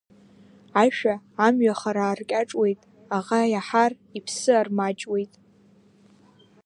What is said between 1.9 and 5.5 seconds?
аркьаҿуеит, аӷа иаҳар иԥсы армаҷуеит.